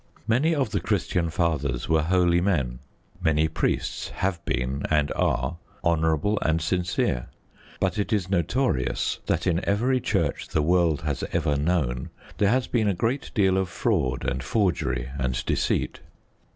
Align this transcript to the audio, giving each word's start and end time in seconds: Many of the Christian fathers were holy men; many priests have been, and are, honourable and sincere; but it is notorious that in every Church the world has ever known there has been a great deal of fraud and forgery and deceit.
Many 0.27 0.55
of 0.55 0.71
the 0.71 0.79
Christian 0.79 1.29
fathers 1.29 1.87
were 1.87 2.01
holy 2.01 2.41
men; 2.41 2.79
many 3.21 3.47
priests 3.47 4.09
have 4.09 4.43
been, 4.45 4.81
and 4.89 5.11
are, 5.15 5.57
honourable 5.83 6.39
and 6.41 6.59
sincere; 6.59 7.27
but 7.79 7.99
it 7.99 8.11
is 8.11 8.27
notorious 8.27 9.19
that 9.27 9.45
in 9.45 9.63
every 9.63 9.99
Church 9.99 10.47
the 10.47 10.63
world 10.63 11.03
has 11.03 11.23
ever 11.33 11.55
known 11.55 12.09
there 12.39 12.49
has 12.49 12.65
been 12.65 12.87
a 12.87 12.95
great 12.95 13.29
deal 13.35 13.59
of 13.59 13.69
fraud 13.69 14.25
and 14.27 14.41
forgery 14.41 15.11
and 15.19 15.45
deceit. 15.45 15.99